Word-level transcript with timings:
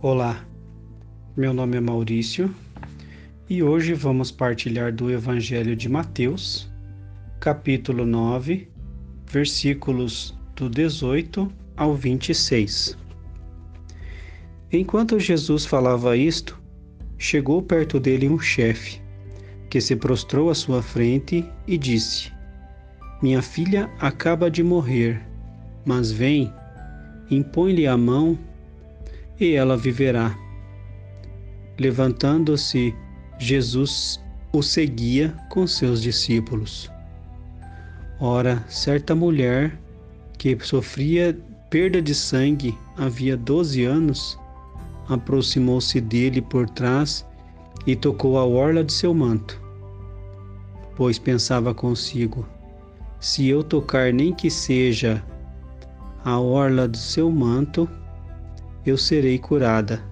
Olá, 0.00 0.46
meu 1.36 1.52
nome 1.52 1.76
é 1.78 1.80
Maurício 1.80 2.54
e 3.48 3.62
hoje 3.62 3.92
vamos 3.92 4.30
partilhar 4.30 4.92
do 4.92 5.10
Evangelho 5.10 5.74
de 5.74 5.88
Mateus, 5.88 6.70
capítulo 7.40 8.06
9, 8.06 8.68
versículos 9.26 10.36
do 10.54 10.68
18 10.70 11.50
ao 11.76 11.94
26. 11.94 12.96
Enquanto 14.72 15.18
Jesus 15.18 15.64
falava 15.66 16.16
isto, 16.16 16.60
chegou 17.18 17.62
perto 17.62 17.98
dele 17.98 18.28
um 18.28 18.38
chefe, 18.38 19.00
que 19.70 19.80
se 19.80 19.96
prostrou 19.96 20.50
à 20.50 20.54
sua 20.54 20.82
frente 20.82 21.44
e 21.66 21.78
disse: 21.78 22.32
Minha 23.22 23.42
filha 23.42 23.90
acaba 23.98 24.50
de 24.50 24.62
morrer, 24.62 25.20
mas 25.86 26.10
vem, 26.10 26.52
impõe-lhe 27.30 27.86
a 27.86 27.96
mão 27.96 28.36
e 29.38 29.54
ela 29.54 29.76
viverá. 29.76 30.36
Levantando-se, 31.78 32.94
Jesus 33.38 34.20
o 34.52 34.62
seguia 34.62 35.32
com 35.48 35.66
seus 35.66 36.02
discípulos. 36.02 36.90
Ora, 38.18 38.64
certa 38.68 39.14
mulher 39.14 39.78
que 40.36 40.58
sofria 40.60 41.38
perda 41.70 42.00
de 42.02 42.14
sangue 42.14 42.76
havia 42.96 43.36
doze 43.36 43.84
anos, 43.84 44.38
aproximou-se 45.08 46.00
dele 46.00 46.40
por 46.40 46.68
trás 46.68 47.24
e 47.86 47.94
tocou 47.94 48.38
a 48.38 48.44
orla 48.44 48.82
de 48.82 48.92
seu 48.92 49.14
manto. 49.14 49.60
Pois 50.96 51.18
pensava 51.18 51.74
consigo: 51.74 52.46
se 53.20 53.46
eu 53.46 53.62
tocar 53.62 54.12
nem 54.12 54.32
que 54.32 54.50
seja 54.50 55.22
a 56.26 56.40
orla 56.40 56.88
do 56.88 56.96
seu 56.96 57.30
manto, 57.30 57.88
eu 58.84 58.98
serei 58.98 59.38
curada. 59.38 60.02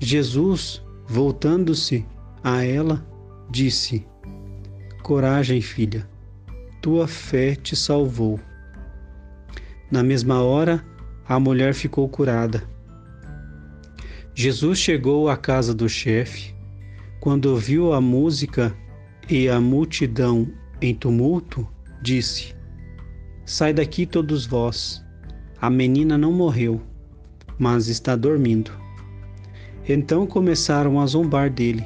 Jesus, 0.00 0.84
voltando-se 1.06 2.04
a 2.42 2.64
ela, 2.64 3.06
disse: 3.48 4.04
Coragem, 5.00 5.60
filha, 5.60 6.10
tua 6.82 7.06
fé 7.06 7.54
te 7.54 7.76
salvou. 7.76 8.40
Na 9.92 10.02
mesma 10.02 10.42
hora, 10.42 10.84
a 11.28 11.38
mulher 11.38 11.72
ficou 11.72 12.08
curada. 12.08 12.64
Jesus 14.34 14.80
chegou 14.80 15.28
à 15.28 15.36
casa 15.36 15.72
do 15.72 15.88
chefe. 15.88 16.52
Quando 17.20 17.46
ouviu 17.46 17.92
a 17.92 18.00
música 18.00 18.76
e 19.30 19.48
a 19.48 19.60
multidão 19.60 20.48
em 20.82 20.92
tumulto, 20.92 21.64
disse: 22.02 22.53
Sai 23.44 23.72
daqui 23.72 24.06
todos 24.06 24.46
vós. 24.46 25.04
A 25.60 25.68
menina 25.70 26.18
não 26.18 26.32
morreu 26.32 26.80
mas 27.58 27.88
está 27.88 28.16
dormindo. 28.16 28.70
Então 29.88 30.26
começaram 30.26 31.00
a 31.00 31.06
zombar 31.06 31.50
dele. 31.50 31.84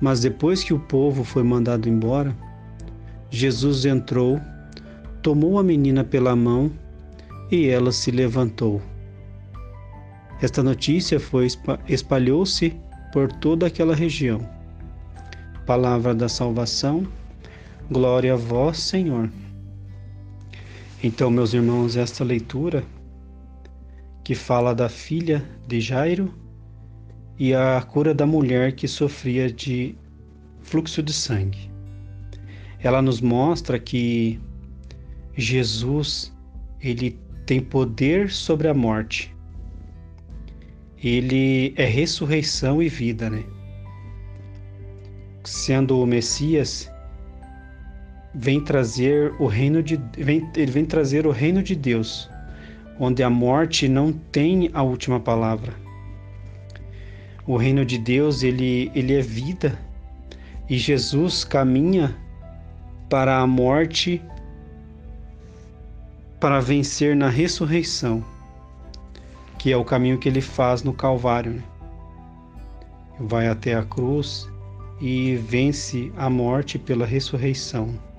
Mas 0.00 0.20
depois 0.20 0.64
que 0.64 0.72
o 0.72 0.78
povo 0.78 1.24
foi 1.24 1.42
mandado 1.42 1.88
embora, 1.88 2.34
Jesus 3.30 3.84
entrou, 3.84 4.40
tomou 5.22 5.58
a 5.58 5.62
menina 5.62 6.02
pela 6.02 6.34
mão 6.34 6.70
e 7.50 7.68
ela 7.68 7.92
se 7.92 8.10
levantou. 8.10 8.80
Esta 10.40 10.62
notícia 10.62 11.20
foi 11.20 11.48
espalhou-se 11.86 12.74
por 13.12 13.30
toda 13.30 13.66
aquela 13.66 13.94
região. 13.94 14.40
Palavra 15.66 16.14
da 16.14 16.28
salvação, 16.28 17.06
glória 17.90 18.32
a 18.32 18.36
vós, 18.36 18.78
Senhor. 18.78 19.28
Então, 21.02 21.30
meus 21.30 21.54
irmãos, 21.54 21.96
esta 21.96 22.22
leitura 22.22 22.84
que 24.22 24.34
fala 24.34 24.74
da 24.74 24.86
filha 24.86 25.42
de 25.66 25.80
Jairo 25.80 26.34
e 27.38 27.54
a 27.54 27.80
cura 27.80 28.12
da 28.12 28.26
mulher 28.26 28.72
que 28.72 28.86
sofria 28.86 29.50
de 29.50 29.96
fluxo 30.60 31.02
de 31.02 31.10
sangue. 31.10 31.70
Ela 32.80 33.00
nos 33.00 33.22
mostra 33.22 33.78
que 33.78 34.38
Jesus, 35.34 36.36
ele 36.82 37.18
tem 37.46 37.60
poder 37.60 38.30
sobre 38.30 38.68
a 38.68 38.74
morte. 38.74 39.34
Ele 41.02 41.72
é 41.76 41.86
ressurreição 41.86 42.82
e 42.82 42.90
vida, 42.90 43.30
né? 43.30 43.42
Sendo 45.44 45.98
o 45.98 46.06
Messias, 46.06 46.90
vem 48.34 48.62
trazer 48.62 49.32
o 49.38 49.46
reino 49.46 49.82
de 49.82 50.00
vem, 50.16 50.48
ele 50.56 50.70
vem 50.70 50.84
trazer 50.84 51.26
o 51.26 51.30
reino 51.30 51.62
de 51.62 51.74
Deus 51.74 52.30
onde 53.00 53.22
a 53.22 53.30
morte 53.30 53.88
não 53.88 54.12
tem 54.12 54.70
a 54.74 54.82
última 54.82 55.18
palavra. 55.18 55.72
O 57.46 57.56
reino 57.56 57.82
de 57.82 57.96
Deus, 57.96 58.42
ele, 58.42 58.92
ele 58.94 59.14
é 59.14 59.22
vida 59.22 59.78
e 60.68 60.76
Jesus 60.76 61.42
caminha 61.42 62.14
para 63.08 63.38
a 63.38 63.46
morte 63.46 64.22
para 66.38 66.60
vencer 66.60 67.16
na 67.16 67.30
ressurreição, 67.30 68.22
que 69.58 69.72
é 69.72 69.76
o 69.76 69.84
caminho 69.84 70.18
que 70.18 70.28
ele 70.28 70.42
faz 70.42 70.82
no 70.82 70.92
Calvário. 70.92 71.52
Né? 71.52 71.62
Vai 73.18 73.48
até 73.48 73.74
a 73.74 73.82
cruz 73.82 74.46
e 75.00 75.36
vence 75.36 76.12
a 76.18 76.28
morte 76.28 76.78
pela 76.78 77.06
ressurreição. 77.06 78.09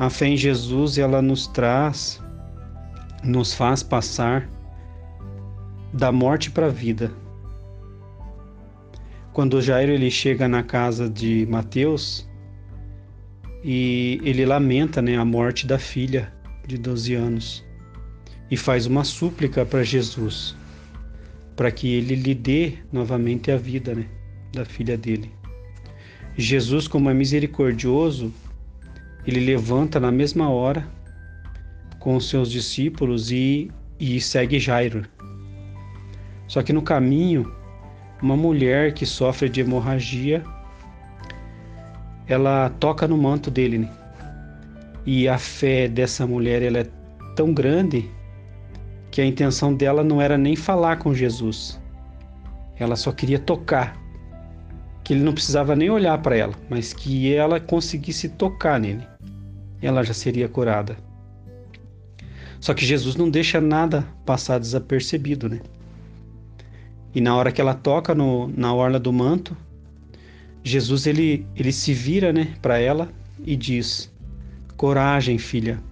A 0.00 0.08
fé 0.08 0.28
em 0.28 0.36
Jesus, 0.36 0.96
ela 0.96 1.20
nos 1.20 1.46
traz 1.46 2.22
nos 3.22 3.52
faz 3.52 3.82
passar 3.82 4.48
da 5.92 6.10
morte 6.10 6.50
para 6.50 6.68
a 6.68 6.70
vida. 6.70 7.12
Quando 9.34 9.60
Jairo 9.60 9.92
ele 9.92 10.10
chega 10.10 10.48
na 10.48 10.62
casa 10.62 11.06
de 11.06 11.46
Mateus 11.50 12.26
e 13.62 14.18
ele 14.24 14.46
lamenta 14.46 15.02
né, 15.02 15.18
a 15.18 15.24
morte 15.24 15.66
da 15.66 15.78
filha 15.78 16.32
de 16.66 16.78
12 16.78 17.14
anos 17.14 17.62
e 18.50 18.56
faz 18.56 18.86
uma 18.86 19.04
súplica 19.04 19.66
para 19.66 19.82
Jesus 19.82 20.56
para 21.54 21.70
que 21.70 21.92
ele 21.92 22.14
lhe 22.14 22.34
dê 22.34 22.78
novamente 22.90 23.50
a 23.50 23.58
vida 23.58 23.94
né, 23.94 24.06
da 24.50 24.64
filha 24.64 24.96
dele. 24.96 25.30
Jesus, 26.38 26.88
como 26.88 27.10
é 27.10 27.12
misericordioso, 27.12 28.32
ele 29.30 29.40
levanta 29.40 30.00
na 30.00 30.10
mesma 30.10 30.50
hora 30.50 30.84
com 32.00 32.16
os 32.16 32.28
seus 32.28 32.50
discípulos 32.50 33.30
e, 33.30 33.70
e 33.98 34.20
segue 34.20 34.58
Jairo. 34.58 35.04
Só 36.48 36.62
que 36.62 36.72
no 36.72 36.82
caminho, 36.82 37.54
uma 38.20 38.36
mulher 38.36 38.92
que 38.92 39.06
sofre 39.06 39.48
de 39.48 39.60
hemorragia, 39.60 40.42
ela 42.26 42.70
toca 42.80 43.06
no 43.06 43.16
manto 43.16 43.50
dele. 43.50 43.78
Né? 43.78 43.90
E 45.06 45.28
a 45.28 45.38
fé 45.38 45.86
dessa 45.86 46.26
mulher 46.26 46.62
ela 46.62 46.78
é 46.78 46.86
tão 47.36 47.54
grande 47.54 48.10
que 49.10 49.20
a 49.20 49.26
intenção 49.26 49.74
dela 49.74 50.02
não 50.02 50.20
era 50.20 50.36
nem 50.36 50.56
falar 50.56 50.96
com 50.96 51.14
Jesus. 51.14 51.80
Ela 52.78 52.96
só 52.96 53.12
queria 53.12 53.38
tocar. 53.38 53.99
Que 55.10 55.14
ele 55.14 55.24
não 55.24 55.32
precisava 55.32 55.74
nem 55.74 55.90
olhar 55.90 56.16
para 56.18 56.36
ela, 56.36 56.54
mas 56.68 56.92
que 56.92 57.34
ela 57.34 57.58
conseguisse 57.58 58.28
tocar 58.28 58.78
nele. 58.78 59.04
Ela 59.82 60.04
já 60.04 60.14
seria 60.14 60.48
curada. 60.48 60.96
Só 62.60 62.72
que 62.72 62.86
Jesus 62.86 63.16
não 63.16 63.28
deixa 63.28 63.60
nada 63.60 64.06
passar 64.24 64.60
desapercebido, 64.60 65.48
né? 65.48 65.58
E 67.12 67.20
na 67.20 67.34
hora 67.34 67.50
que 67.50 67.60
ela 67.60 67.74
toca 67.74 68.14
no, 68.14 68.46
na 68.56 68.72
orla 68.72 69.00
do 69.00 69.12
manto, 69.12 69.56
Jesus 70.62 71.08
ele, 71.08 71.44
ele 71.56 71.72
se 71.72 71.92
vira, 71.92 72.32
né, 72.32 72.54
para 72.62 72.78
ela 72.78 73.08
e 73.44 73.56
diz: 73.56 74.14
Coragem, 74.76 75.38
filha, 75.38 75.82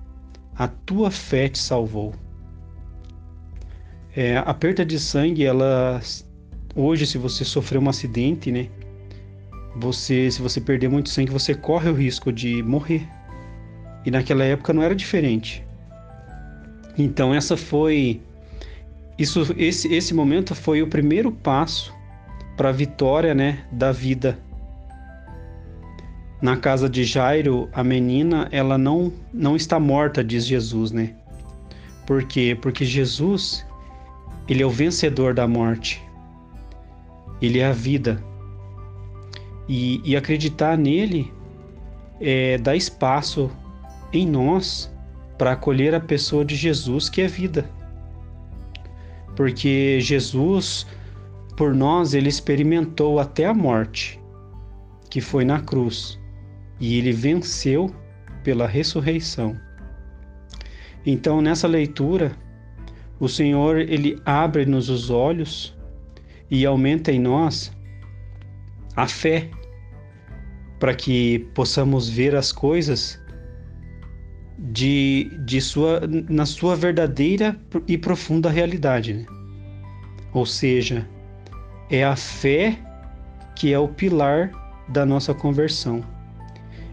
a 0.55 0.69
tua 0.69 1.11
fé 1.11 1.49
te 1.49 1.59
salvou. 1.59 2.15
É, 4.15 4.37
a 4.37 4.55
perda 4.55 4.87
de 4.87 5.01
sangue, 5.01 5.45
ela 5.45 6.01
hoje, 6.73 7.05
se 7.05 7.19
você 7.19 7.45
sofrer 7.45 7.81
um 7.81 7.89
acidente, 7.89 8.53
né, 8.53 8.69
você, 9.79 10.31
se 10.31 10.43
você 10.43 10.61
perder 10.61 10.89
muito 10.89 11.09
sangue, 11.09 11.31
você 11.31 11.55
corre 11.55 11.89
o 11.89 11.95
risco 11.95 12.33
de 12.33 12.63
morrer. 12.63 13.07
E 14.05 14.11
naquela 14.11 14.45
época 14.45 14.73
não 14.73 14.83
era 14.83 14.95
diferente. 14.95 15.65
Então 16.97 17.33
essa 17.35 17.57
foi 17.57 18.21
isso 19.17 19.55
esse 19.57 19.93
esse 19.93 20.15
momento 20.15 20.55
foi 20.55 20.83
o 20.83 20.87
primeiro 20.89 21.31
passo 21.31 21.95
para 22.57 22.71
a 22.71 22.73
vitória, 22.73 23.35
né, 23.35 23.65
da 23.71 23.93
vida. 23.93 24.39
Na 26.41 26.57
casa 26.57 26.89
de 26.89 27.05
Jairo, 27.05 27.69
a 27.73 27.83
menina, 27.83 28.49
ela 28.51 28.77
não 28.77 29.13
não 29.33 29.57
está 29.57 29.79
morta, 29.79 30.25
diz 30.25 30.45
Jesus, 30.45 30.91
né? 30.91 31.15
Por 32.07 32.25
quê? 32.25 32.57
Porque 32.61 32.85
Jesus, 32.85 33.67
ele 34.49 34.63
é 34.63 34.67
o 34.67 34.71
vencedor 34.71 35.35
da 35.35 35.47
morte. 35.47 36.03
Ele 37.41 37.59
é 37.59 37.67
a 37.67 37.73
vida. 37.73 38.23
E, 39.69 40.01
e 40.05 40.17
acreditar 40.17 40.79
nele 40.79 41.33
é 42.21 42.59
dar 42.59 42.75
espaço 42.75 43.51
em 44.13 44.27
nós 44.27 44.91
para 45.37 45.53
acolher 45.53 45.95
a 45.95 46.01
pessoa 46.01 46.45
de 46.45 46.57
Jesus, 46.57 47.09
que 47.09 47.21
é 47.21 47.29
vida. 47.29 47.71
Porque 49.37 50.01
Jesus, 50.01 50.87
por 51.57 51.75
nós, 51.75 52.15
ele 52.15 52.29
experimentou 52.29 53.21
até 53.21 53.47
a 53.47 53.55
morte, 53.55 54.19
que 55.09 55.21
foi 55.21 55.45
na 55.45 55.61
cruz, 55.61 56.19
e 56.81 56.99
ele 56.99 57.13
venceu 57.13 57.95
pela 58.43 58.67
ressurreição. 58.67 59.57
Então, 61.07 61.41
nessa 61.41 61.69
leitura, 61.69 62.33
o 63.21 63.29
Senhor 63.29 63.79
ele 63.79 64.21
abre-nos 64.25 64.89
os 64.89 65.11
olhos 65.11 65.77
e 66.51 66.65
aumenta 66.67 67.13
em 67.13 67.21
nós 67.21 67.73
a 68.97 69.07
fé 69.07 69.49
para 70.79 70.95
que 70.95 71.41
possamos 71.55 72.09
ver 72.09 72.35
as 72.35 72.53
coisas 72.53 73.21
de, 74.59 75.31
de 75.45 75.61
sua, 75.61 76.01
na 76.29 76.47
sua 76.47 76.77
verdadeira 76.77 77.57
e 77.87 77.97
profunda 77.97 78.51
realidade. 78.51 79.15
Né? 79.15 79.27
Ou 80.33 80.45
seja, 80.45 81.07
é 81.91 82.05
a 82.05 82.17
fé 82.17 82.79
que 83.55 83.73
é 83.73 83.79
o 83.79 83.89
pilar 83.89 84.51
da 84.89 85.05
nossa 85.05 85.35
conversão. 85.35 86.03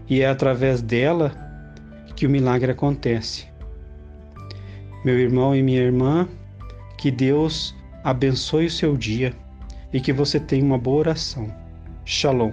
E 0.08 0.20
é 0.20 0.28
através 0.28 0.82
dela 0.82 1.32
que 2.14 2.26
o 2.26 2.30
milagre 2.30 2.70
acontece. 2.70 3.46
Meu 5.04 5.18
irmão 5.18 5.54
e 5.54 5.62
minha 5.62 5.82
irmã, 5.82 6.28
que 6.98 7.10
Deus 7.10 7.74
abençoe 8.02 8.66
o 8.66 8.70
seu 8.70 8.96
dia 8.96 9.32
e 9.92 10.00
que 10.00 10.12
você 10.12 10.40
tenha 10.40 10.64
uma 10.64 10.78
boa 10.78 10.98
oração. 10.98 11.52
Shalom. 12.04 12.52